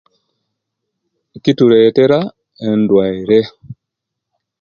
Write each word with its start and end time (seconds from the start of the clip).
Kituletera 1.43 2.19
endwaire 2.67 3.39